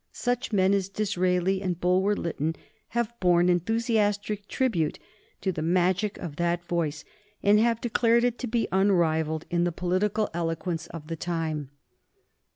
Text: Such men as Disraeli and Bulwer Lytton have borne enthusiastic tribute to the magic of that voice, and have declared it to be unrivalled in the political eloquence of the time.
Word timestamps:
Such 0.13 0.51
men 0.51 0.73
as 0.73 0.89
Disraeli 0.89 1.61
and 1.61 1.79
Bulwer 1.79 2.15
Lytton 2.15 2.55
have 2.87 3.13
borne 3.19 3.49
enthusiastic 3.49 4.47
tribute 4.47 4.97
to 5.41 5.51
the 5.51 5.61
magic 5.61 6.17
of 6.17 6.37
that 6.37 6.65
voice, 6.65 7.05
and 7.43 7.59
have 7.59 7.79
declared 7.79 8.23
it 8.23 8.39
to 8.39 8.47
be 8.47 8.67
unrivalled 8.71 9.45
in 9.51 9.63
the 9.63 9.71
political 9.71 10.27
eloquence 10.33 10.87
of 10.87 11.05
the 11.05 11.15
time. 11.15 11.69